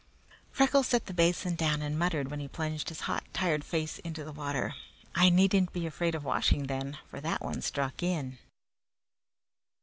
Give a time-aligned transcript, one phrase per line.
[0.49, 4.23] Freckles set the basin down and muttered as he plunged his hot, tired face into
[4.23, 4.73] the water,
[5.13, 8.39] "I needn't be afraid to be washing, then, for that one struck in."